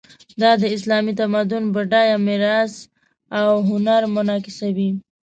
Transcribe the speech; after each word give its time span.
دا 0.41 0.51
د 0.61 0.63
اسلامي 0.75 1.13
تمدن 1.21 1.63
بډایه 1.73 2.17
میراث 2.27 2.73
او 3.39 3.49
هنر 3.69 4.01
منعکسوي. 4.15 4.89